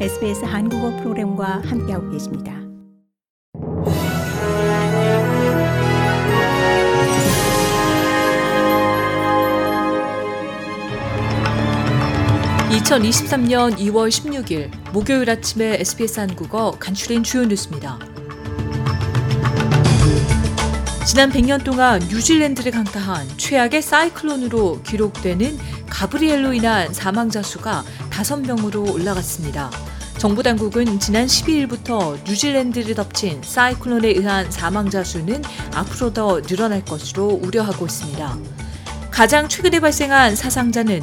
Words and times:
SBS 0.00 0.44
한국어 0.44 0.90
프로그램과 0.96 1.62
함께하고 1.66 2.10
계십니다. 2.10 2.52
(2023년 12.70 13.76
2월 13.78 14.08
16일) 14.08 14.68
목요일 14.92 15.30
아침에 15.30 15.76
SBS 15.78 16.18
한국어 16.18 16.72
간추린 16.72 17.22
주요 17.22 17.44
뉴스입니다. 17.44 17.96
지난 21.06 21.30
100년 21.30 21.62
동안 21.62 22.00
뉴질랜드를 22.00 22.72
강타한 22.72 23.28
최악의 23.36 23.80
사이클론으로 23.82 24.82
기록되는 24.82 25.56
가브리엘로 25.88 26.52
인한 26.54 26.92
사망자 26.92 27.40
수가 27.40 27.84
5명으로 28.10 28.92
올라갔습니다. 28.92 29.70
정부 30.24 30.42
당국은 30.42 30.98
지난 31.00 31.26
12일부터 31.26 32.16
뉴질랜드를 32.24 32.94
덮친 32.94 33.42
사이클론에 33.42 34.08
의한 34.08 34.50
사망자 34.50 35.04
수는 35.04 35.42
앞으로 35.74 36.14
더 36.14 36.40
늘어날 36.40 36.82
것으로 36.82 37.26
우려하고 37.26 37.84
있습니다. 37.84 38.38
가장 39.10 39.50
최근에 39.50 39.80
발생한 39.80 40.34
사상자는 40.34 41.02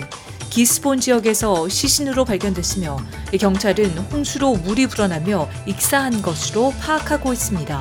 기스본 0.49 0.99
지역에서 0.99 1.69
시신으로 1.69 2.25
발견됐으며 2.25 2.97
경찰은 3.39 3.95
홍수로 4.11 4.55
물이 4.55 4.87
불어나며 4.87 5.47
익사한 5.67 6.23
것으로 6.23 6.73
파악하고 6.81 7.31
있습니다. 7.31 7.79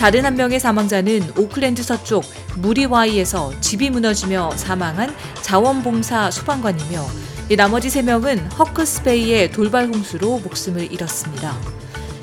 다른 0.00 0.24
한 0.24 0.34
명의 0.34 0.58
사망자는 0.58 1.34
오클랜드 1.38 1.84
서쪽 1.84 2.24
무리와이에서 2.56 3.60
집이 3.60 3.90
무너지며 3.90 4.50
사망한 4.56 5.14
자원봉사 5.40 6.32
소방관이며 6.32 7.33
나머지 7.50 7.88
3명은 7.88 8.58
허크스베이의 8.58 9.52
돌발 9.52 9.86
홍수로 9.86 10.38
목숨을 10.38 10.90
잃었습니다. 10.90 11.54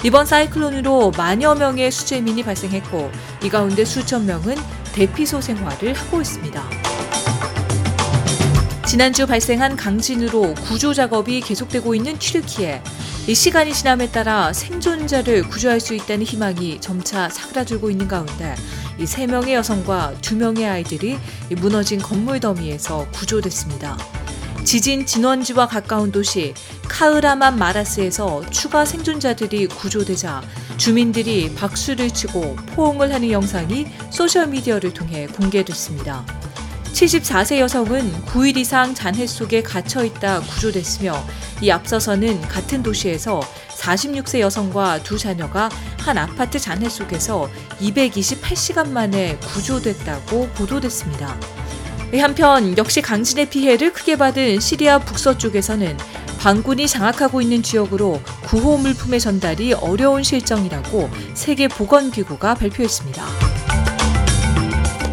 이번 0.03 0.25
사이클론으로 0.25 1.11
만여 1.16 1.53
명의 1.55 1.91
수재민이 1.91 2.44
발생했고 2.44 3.11
이 3.44 3.50
가운데 3.50 3.86
수천 3.86 4.25
명은 4.25 4.55
대피소 4.94 5.39
생활을 5.39 5.94
하고 5.94 6.22
있습니다. 6.22 6.63
지난주 8.88 9.28
발생한 9.28 9.78
강진으로 9.78 10.55
구조 10.55 10.94
작업이 10.94 11.39
계속되고 11.41 11.94
있는 11.94 12.17
튀르키에 12.17 12.81
이 13.28 13.35
시간이 13.35 13.73
지남에 13.73 14.09
따라 14.09 14.52
생존자를 14.52 15.44
구조할 15.44 15.80
수 15.80 15.94
있다는 15.94 16.25
희망이 16.25 16.81
점차 16.81 17.30
사그라들고 17.30 17.91
있는 17.91 18.08
가운데 18.08 18.56
이세 18.97 19.28
명의 19.28 19.53
여성과 19.53 20.16
두 20.22 20.35
명의 20.35 20.67
아이들이 20.67 21.19
무너진 21.58 22.00
건물 22.00 22.39
더미에서 22.39 23.08
구조됐습니다. 23.11 23.97
지진 24.64 25.06
진원지와 25.06 25.67
가까운 25.67 26.12
도시 26.12 26.54
카으라만 26.88 27.58
마라스에서 27.58 28.48
추가 28.50 28.86
생존자들이 28.86 29.68
구조되자 29.68 30.42
주민들이 30.78 31.53
박수를 31.56 32.12
치고 32.12 32.56
포옹을 32.76 33.14
하는 33.14 33.31
영상이 33.31 33.88
소셜미디어를 34.12 34.94
통해 34.94 35.28
공개됐습니다. 35.28 36.26
74세 36.94 37.58
여성은 37.58 38.26
9일 38.26 38.58
이상 38.58 38.94
잔해 38.94 39.26
속에 39.26 39.64
갇혀 39.64 40.03
있다 40.03 40.42
구조됐으며 40.42 41.16
이 41.62 41.72
앞서서는 41.72 42.42
같은 42.42 42.84
도시에서 42.84 43.40
46세 43.80 44.40
여성과 44.40 45.02
두 45.02 45.18
자녀가 45.18 45.70
한 46.00 46.18
아파트 46.18 46.59
잔해 46.59 46.90
속에서 46.90 47.50
228시간 47.80 48.90
만에 48.90 49.38
구조됐다고 49.38 50.50
보도됐습니다. 50.50 51.40
한편 52.20 52.78
역시 52.78 53.02
강진의 53.02 53.50
피해를 53.50 53.94
크게 53.94 54.17
받은 54.17 54.59
시리아 54.59 55.00
북서쪽에서는 55.00 55.98
반군이 56.40 56.88
장악하고 56.88 57.42
있는 57.42 57.62
지역으로 57.62 58.20
구호 58.44 58.78
물품의 58.78 59.20
전달이 59.20 59.73
어려운 59.73 60.23
실정이라고 60.23 61.09
세계보건기구가 61.36 62.56
발표했습니다. 62.56 63.24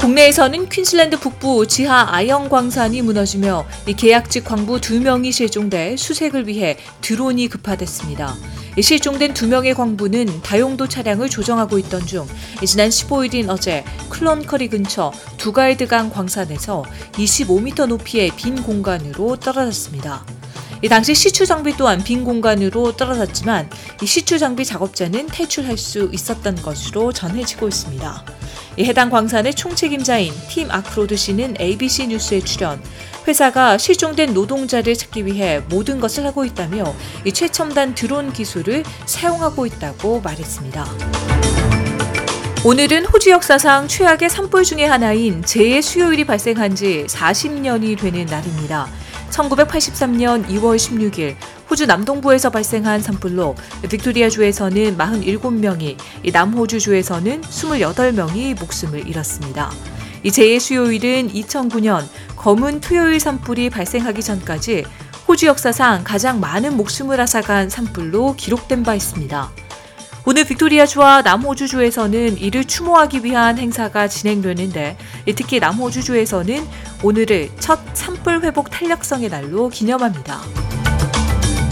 국내에서는 0.00 0.69
퀸슬랜드 0.71 1.19
북부 1.19 1.67
지하 1.67 2.06
아영 2.15 2.49
광산이 2.49 3.03
무너지며 3.03 3.67
계약직 3.95 4.45
광부 4.45 4.81
2명이 4.81 5.33
실종돼 5.33 5.97
수색을 5.99 6.47
위해 6.49 6.78
드론이 7.03 7.49
급파됐습니다. 7.49 8.34
실종된 8.81 9.34
두 9.34 9.49
명의 9.49 9.75
광부는 9.75 10.43
다용도 10.43 10.89
차량을 10.89 11.29
조정하고 11.29 11.79
있던 11.79 12.06
중 12.06 12.27
지난 12.65 12.89
15일인 12.89 13.49
어제 13.49 13.84
클론커리 14.09 14.69
근처 14.69 15.12
두가이드강 15.37 16.11
광산에서 16.11 16.84
25m 17.12 17.87
높이의 17.87 18.31
빈 18.37 18.62
공간으로 18.62 19.37
떨어졌습니다. 19.37 20.25
당시 20.89 21.12
시추 21.12 21.45
장비 21.45 21.77
또한 21.77 22.05
빈 22.05 22.25
공간으로 22.25 22.97
떨어졌지만 22.97 23.69
시추 24.05 24.39
장비 24.39 24.65
작업자는 24.65 25.27
탈출할 25.27 25.77
수 25.77 26.09
있었던 26.12 26.55
것으로 26.62 27.12
전해지고 27.12 27.67
있습니다. 27.67 28.25
해당 28.78 29.11
광산의 29.11 29.55
총책임자인 29.55 30.33
팀 30.49 30.71
아크로드 30.71 31.17
씨는 31.17 31.57
ABC 31.61 32.07
뉴스에 32.07 32.41
출연, 32.41 32.81
회사가 33.28 33.77
실종된 33.77 34.33
노동자를 34.33 34.97
찾기 34.97 35.27
위해 35.27 35.61
모든 35.69 36.00
것을 36.00 36.25
하고 36.25 36.47
있다며 36.47 36.94
이 37.27 37.33
최첨단 37.33 37.94
드론 37.94 38.33
기술을 38.33 38.83
사용하고 39.05 39.66
있다고 39.66 40.22
말했습니다. 40.22 40.87
오늘은 42.65 43.05
호주 43.05 43.31
역사상 43.31 43.87
최악의 43.87 44.31
산불 44.31 44.65
중의 44.65 44.89
하나인 44.89 45.44
재해 45.44 45.83
수요일이 45.83 46.25
발생한 46.25 46.75
지 46.75 47.05
40년이 47.06 47.99
되는 47.99 48.25
날입니다. 48.25 48.89
1983년 49.31 50.47
2월 50.49 50.77
16일 50.77 51.37
호주 51.71 51.84
남동부에서 51.84 52.49
발생한 52.49 53.03
산불로 53.03 53.55
빅토리아주에서는 53.91 54.97
47명이, 54.97 55.97
남호주주에서는 56.33 57.43
28명이 57.43 58.59
목숨을 58.59 59.06
잃었습니다. 59.06 59.71
이 60.23 60.31
재해 60.31 60.59
수요일은 60.59 61.33
2009년 61.33 62.06
검은 62.37 62.81
토요일 62.81 63.21
산불이 63.21 63.71
발생하기 63.71 64.23
전까지 64.23 64.84
호주 65.29 65.47
역사상 65.47 66.05
가장 66.05 66.41
많은 66.41 66.77
목숨을 66.77 67.21
앗아간 67.21 67.69
산불로 67.69 68.34
기록된 68.37 68.83
바 68.83 68.95
있습니다. 68.95 69.51
오늘 70.25 70.45
빅토리아주와 70.45 71.23
남호주주에서는 71.23 72.39
이를 72.39 72.65
추모하기 72.65 73.25
위한 73.25 73.59
행사가 73.59 74.09
진행되는데 74.09 74.97
특히 75.37 75.59
남호주주에서는 75.61 76.67
오늘을 77.03 77.51
첫 77.61 77.78
산불 77.95 78.43
회복 78.43 78.71
탄력성의 78.71 79.31
날로 79.31 79.69
기념합니다. 79.69 80.41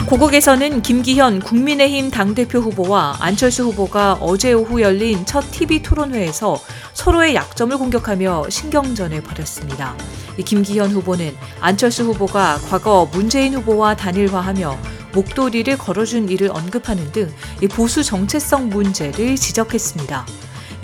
고국에서는 0.07 0.83
김기현 0.83 1.41
국민의힘 1.41 2.13
당대표 2.13 2.61
후보와 2.61 3.17
안철수 3.19 3.65
후보가 3.65 4.19
어제 4.21 4.53
오후 4.53 4.81
열린 4.81 5.27
첫 5.27 5.41
TV 5.51 5.83
토론회에서 5.83 6.63
서로의 6.93 7.35
약점을 7.35 7.77
공격하며 7.77 8.49
신경전을 8.49 9.25
벌였습니다. 9.25 9.97
김기현 10.45 10.93
후보는 10.93 11.35
안철수 11.61 12.05
후보가 12.05 12.61
과거 12.71 13.09
문재인 13.11 13.55
후보와 13.55 13.97
단일화하며 13.97 14.79
목도리를 15.13 15.77
걸어준 15.77 16.29
일을 16.29 16.51
언급하는 16.53 17.11
등 17.11 17.29
보수 17.73 18.05
정체성 18.05 18.69
문제를 18.69 19.35
지적했습니다. 19.35 20.25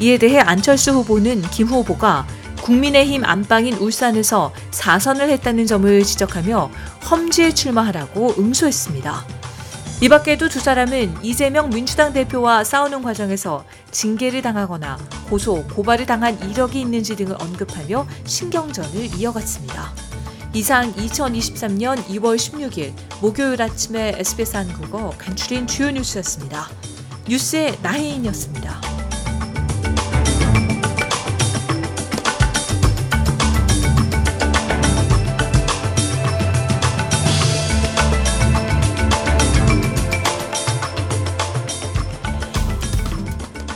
이에 0.00 0.19
대해 0.19 0.41
안철수 0.41 0.91
후보는 0.94 1.43
김 1.43 1.69
후보가 1.69 2.27
국민의힘 2.62 3.25
안방인 3.25 3.75
울산에서 3.75 4.53
4선을 4.71 5.28
했다는 5.28 5.67
점을 5.67 6.03
지적하며 6.03 6.71
험지에 7.11 7.53
출마하라고 7.53 8.34
응수했습니다. 8.39 9.25
이 10.00 10.09
밖에도 10.09 10.49
두 10.49 10.59
사람은 10.59 11.15
이재명 11.22 11.71
민주당 11.71 12.12
대표와 12.12 12.65
싸우는 12.65 13.03
과정에서 13.03 13.65
징계를 13.93 14.43
당하거나 14.43 14.99
고소, 15.28 15.65
고발을 15.69 16.06
당한 16.06 16.41
이력이 16.41 16.81
있는지 16.81 17.15
등을 17.15 17.37
언급하며 17.41 18.06
신경전을 18.25 19.17
이어갔습니다. 19.17 19.93
이상 20.55 20.93
2023년 20.95 22.04
2월 22.07 22.36
16일 22.36 22.92
목요일 23.21 23.63
아침에 23.63 24.15
SBS 24.19 24.57
한국어 24.57 25.10
간추린 25.16 25.66
주요 25.66 25.91
뉴스였습니다. 25.91 26.69
뉴스의 27.28 27.78
나혜인이었습니다. 27.83 28.91